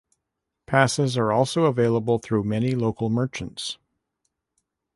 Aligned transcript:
Passes 0.65 1.15
are 1.15 1.31
also 1.31 1.65
available 1.65 2.17
through 2.17 2.43
many 2.43 2.73
local 2.73 3.11
merchants. 3.11 3.77